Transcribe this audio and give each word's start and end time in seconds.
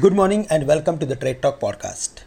Good 0.00 0.14
morning 0.14 0.46
and 0.48 0.66
welcome 0.66 0.98
to 1.00 1.04
the 1.04 1.16
Trade 1.16 1.42
Talk 1.42 1.60
podcast. 1.60 2.22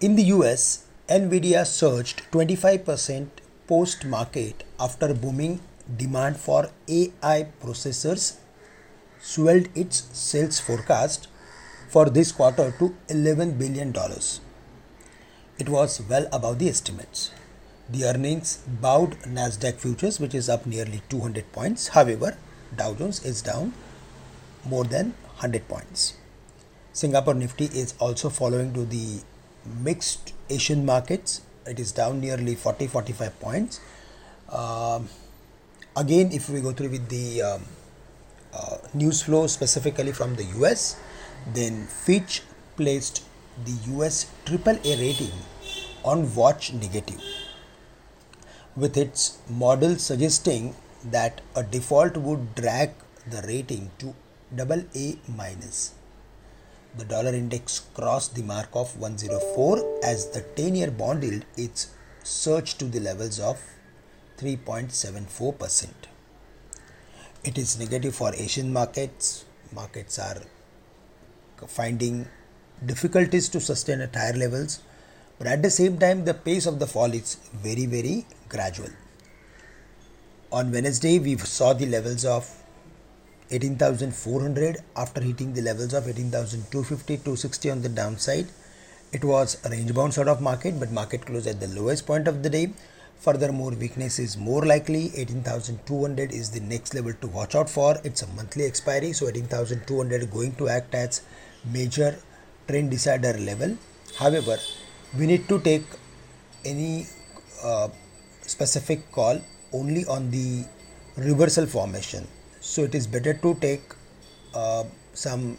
In 0.00 0.16
the 0.16 0.24
US, 0.24 0.86
Nvidia 1.08 1.64
surged 1.64 2.22
25% 2.32 3.28
post 3.68 4.04
market 4.04 4.64
after 4.80 5.14
booming 5.14 5.60
demand 5.96 6.38
for 6.38 6.70
AI 6.88 7.46
processors 7.62 8.38
swelled 9.20 9.68
its 9.76 10.08
sales 10.12 10.58
forecast 10.58 11.28
for 11.88 12.10
this 12.10 12.32
quarter 12.32 12.74
to 12.80 12.96
$11 13.06 13.56
billion. 13.56 13.94
It 15.56 15.68
was 15.68 16.00
well 16.00 16.26
above 16.32 16.58
the 16.58 16.68
estimates. 16.68 17.30
The 17.90 18.04
earnings 18.04 18.58
bowed 18.66 19.12
Nasdaq 19.22 19.76
futures 19.80 20.20
which 20.20 20.34
is 20.34 20.48
up 20.48 20.66
nearly 20.66 21.02
200 21.08 21.50
points. 21.52 21.88
However, 21.88 22.36
Dow 22.76 22.94
Jones 22.94 23.24
is 23.24 23.40
down 23.40 23.72
more 24.64 24.84
than 24.84 25.14
100 25.36 25.66
points. 25.68 26.14
Singapore 26.92 27.34
Nifty 27.34 27.66
is 27.66 27.94
also 27.98 28.28
following 28.28 28.74
to 28.74 28.84
the 28.84 29.20
mixed 29.82 30.32
Asian 30.50 30.84
markets. 30.84 31.40
It 31.66 31.78
is 31.78 31.92
down 31.92 32.20
nearly 32.20 32.54
40 32.54 32.86
45 32.86 33.40
points. 33.40 33.80
Um, 34.50 35.08
again, 35.96 36.30
if 36.32 36.48
we 36.50 36.60
go 36.60 36.72
through 36.72 36.90
with 36.90 37.08
the 37.08 37.42
um, 37.42 37.62
uh, 38.52 38.78
news 38.94 39.22
flow 39.22 39.46
specifically 39.46 40.12
from 40.12 40.34
the 40.36 40.44
US, 40.60 40.96
then 41.54 41.86
Fitch 41.86 42.42
placed 42.76 43.22
the 43.64 43.72
US 43.96 44.26
AAA 44.44 44.98
rating 44.98 45.32
on 46.04 46.34
watch 46.34 46.72
negative, 46.72 47.20
with 48.76 48.96
its 48.96 49.38
model 49.48 49.96
suggesting 49.96 50.74
that 51.04 51.40
a 51.54 51.62
default 51.62 52.16
would 52.16 52.54
drag 52.54 52.90
the 53.26 53.42
rating 53.42 53.90
to 53.98 54.14
double 54.54 54.82
A 54.94 55.18
minus. 55.28 55.94
The 56.96 57.04
dollar 57.04 57.34
index 57.34 57.80
crossed 57.94 58.34
the 58.34 58.42
mark 58.42 58.70
of 58.72 58.96
104 58.98 60.00
as 60.02 60.30
the 60.30 60.40
10 60.40 60.74
year 60.74 60.90
bond 60.90 61.22
yield 61.22 61.44
is 61.56 61.88
surged 62.22 62.78
to 62.80 62.86
the 62.86 63.00
levels 63.00 63.38
of 63.38 63.60
3.74%. 64.38 65.88
It 67.44 67.58
is 67.58 67.78
negative 67.78 68.14
for 68.14 68.34
Asian 68.34 68.72
markets. 68.72 69.44
Markets 69.72 70.18
are 70.18 70.42
finding 71.66 72.26
difficulties 72.84 73.48
to 73.50 73.60
sustain 73.60 74.00
at 74.00 74.14
higher 74.14 74.32
levels, 74.32 74.80
but 75.38 75.46
at 75.46 75.62
the 75.62 75.70
same 75.70 75.98
time, 75.98 76.24
the 76.24 76.34
pace 76.34 76.66
of 76.66 76.78
the 76.78 76.86
fall 76.86 77.12
is 77.12 77.36
very, 77.52 77.86
very 77.86 78.26
gradual. 78.48 78.90
On 80.50 80.72
Wednesday, 80.72 81.18
we 81.18 81.36
saw 81.36 81.72
the 81.72 81.86
levels 81.86 82.24
of 82.24 82.50
18,400 83.50 84.78
after 84.96 85.20
hitting 85.20 85.54
the 85.54 85.62
levels 85.62 85.94
of 85.94 86.08
18,250 86.08 87.16
260 87.16 87.70
on 87.70 87.82
the 87.82 87.88
downside. 87.88 88.46
It 89.12 89.24
was 89.24 89.56
a 89.64 89.70
range 89.70 89.94
bound 89.94 90.12
sort 90.12 90.28
of 90.28 90.42
market, 90.42 90.78
but 90.78 90.90
market 90.90 91.24
closed 91.24 91.46
at 91.46 91.60
the 91.60 91.68
lowest 91.68 92.06
point 92.06 92.28
of 92.28 92.42
the 92.42 92.50
day. 92.50 92.72
Furthermore, 93.16 93.70
weakness 93.70 94.18
is 94.18 94.36
more 94.36 94.64
likely. 94.64 95.10
18,200 95.16 96.30
is 96.32 96.50
the 96.50 96.60
next 96.60 96.94
level 96.94 97.12
to 97.20 97.26
watch 97.26 97.54
out 97.54 97.70
for. 97.70 97.96
It's 98.04 98.22
a 98.22 98.26
monthly 98.28 98.64
expiry, 98.64 99.12
so 99.12 99.28
18,200 99.28 100.30
going 100.30 100.54
to 100.56 100.68
act 100.68 100.94
as 100.94 101.22
major 101.72 102.18
trend 102.68 102.90
decider 102.90 103.32
level. 103.38 103.76
However, 104.16 104.58
we 105.16 105.26
need 105.26 105.48
to 105.48 105.60
take 105.60 105.84
any 106.64 107.06
uh, 107.62 107.88
specific 108.42 109.10
call 109.12 109.40
only 109.72 110.04
on 110.06 110.30
the 110.30 110.64
reversal 111.16 111.66
formation. 111.66 112.26
So 112.60 112.82
it 112.82 112.94
is 112.94 113.06
better 113.06 113.34
to 113.34 113.54
take 113.54 113.82
uh, 114.54 114.84
some 115.14 115.58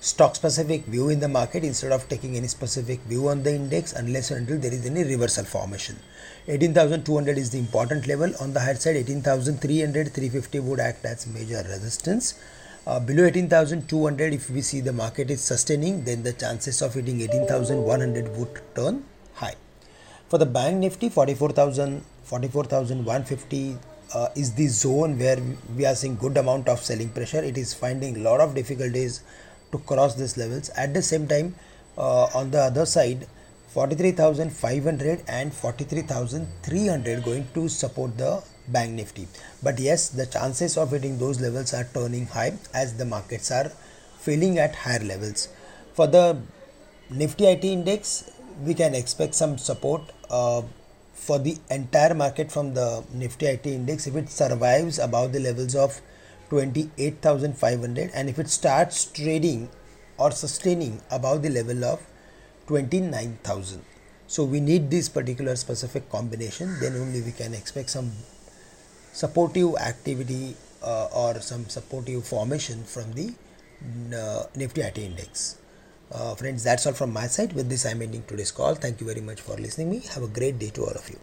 stock 0.00 0.36
specific 0.36 0.84
view 0.84 1.08
in 1.08 1.18
the 1.18 1.28
market 1.28 1.64
instead 1.64 1.90
of 1.90 2.06
taking 2.08 2.36
any 2.36 2.46
specific 2.46 3.00
view 3.02 3.28
on 3.28 3.42
the 3.42 3.54
index 3.54 3.94
unless 3.94 4.30
until 4.30 4.58
there 4.58 4.72
is 4.72 4.84
any 4.84 5.02
reversal 5.02 5.44
formation. 5.44 5.96
18200 6.46 7.38
is 7.38 7.50
the 7.50 7.58
important 7.58 8.06
level. 8.06 8.30
On 8.40 8.52
the 8.52 8.60
higher 8.60 8.74
side 8.74 8.96
18300 8.96 10.12
350 10.12 10.60
would 10.60 10.80
act 10.80 11.04
as 11.06 11.26
major 11.26 11.64
resistance 11.68 12.34
uh, 12.86 13.00
below 13.00 13.24
18200 13.24 14.32
if 14.34 14.50
we 14.50 14.60
see 14.60 14.80
the 14.80 14.92
market 14.92 15.30
is 15.30 15.40
sustaining 15.40 16.04
then 16.04 16.22
the 16.22 16.32
chances 16.32 16.82
of 16.82 16.94
hitting 16.94 17.20
18100 17.20 18.36
would 18.36 18.60
turn 18.74 19.04
high. 19.34 19.54
For 20.28 20.38
the 20.38 20.46
bank 20.46 20.78
nifty 20.78 21.08
44000 21.08 22.04
44150 22.24 23.76
uh, 24.14 24.28
is 24.34 24.52
the 24.54 24.66
zone 24.68 25.18
where 25.18 25.38
we 25.76 25.86
are 25.86 25.94
seeing 25.94 26.16
good 26.16 26.36
amount 26.36 26.68
of 26.68 26.80
selling 26.80 27.08
pressure. 27.10 27.42
It 27.42 27.58
is 27.58 27.74
finding 27.74 28.22
lot 28.22 28.40
of 28.40 28.54
difficulties 28.54 29.22
to 29.72 29.78
cross 29.78 30.14
these 30.14 30.36
levels. 30.36 30.70
At 30.70 30.94
the 30.94 31.02
same 31.02 31.26
time 31.26 31.54
uh, 31.96 32.24
on 32.34 32.50
the 32.50 32.60
other 32.60 32.86
side 32.86 33.26
43500 33.68 35.24
and 35.26 35.52
43300 35.52 37.24
going 37.24 37.46
to 37.54 37.68
support 37.68 38.16
the 38.16 38.42
bank 38.68 38.92
nifty. 38.92 39.28
But 39.62 39.78
yes 39.78 40.08
the 40.08 40.26
chances 40.26 40.76
of 40.76 40.90
hitting 40.90 41.18
those 41.18 41.40
levels 41.40 41.74
are 41.74 41.84
turning 41.84 42.26
high 42.26 42.54
as 42.72 42.94
the 42.96 43.04
markets 43.04 43.50
are 43.50 43.70
filling 44.18 44.58
at 44.58 44.74
higher 44.74 45.04
levels. 45.04 45.48
For 45.94 46.06
the 46.06 46.38
nifty 47.10 47.46
it 47.46 47.64
index 47.64 48.30
we 48.62 48.74
can 48.74 48.94
expect 48.94 49.34
some 49.34 49.58
support 49.58 50.02
uh, 50.30 50.62
for 51.12 51.38
the 51.38 51.56
entire 51.70 52.14
market 52.14 52.50
from 52.50 52.74
the 52.74 53.04
nifty 53.12 53.46
it 53.46 53.66
index. 53.66 54.06
If 54.06 54.16
it 54.16 54.30
survives 54.30 54.98
above 54.98 55.32
the 55.32 55.40
levels 55.40 55.74
of 55.74 56.00
28500 56.50 58.10
and 58.14 58.28
if 58.28 58.38
it 58.38 58.48
starts 58.48 59.06
trading 59.06 59.68
or 60.18 60.30
sustaining 60.30 61.00
above 61.10 61.42
the 61.42 61.50
level 61.50 61.84
of 61.84 62.00
29000 62.68 63.82
so 64.26 64.44
we 64.44 64.60
need 64.60 64.90
this 64.90 65.08
particular 65.08 65.56
specific 65.56 66.08
combination 66.08 66.78
then 66.80 66.94
only 66.96 67.20
we 67.20 67.32
can 67.32 67.54
expect 67.54 67.90
some 67.90 68.12
supportive 69.14 69.76
activity 69.76 70.56
uh, 70.82 71.06
or 71.22 71.40
some 71.40 71.68
supportive 71.68 72.26
formation 72.26 72.82
from 72.84 73.12
the 73.12 73.32
uh, 74.20 74.44
nifty 74.56 74.82
IT 74.82 74.98
index. 74.98 75.56
Uh, 76.12 76.34
friends 76.34 76.64
that's 76.64 76.86
all 76.86 76.92
from 76.92 77.12
my 77.12 77.26
side. 77.26 77.52
With 77.54 77.68
this 77.68 77.86
i'm 77.86 78.02
ending 78.02 78.24
today's 78.26 78.50
call. 78.50 78.74
Thank 78.74 79.00
you 79.00 79.06
very 79.06 79.20
much 79.30 79.40
for 79.40 79.56
listening 79.56 79.90
me. 79.90 80.02
Have 80.14 80.24
a 80.24 80.28
great 80.40 80.58
day 80.58 80.70
to 80.70 80.82
all 80.82 80.98
of 81.02 81.08
you 81.08 81.18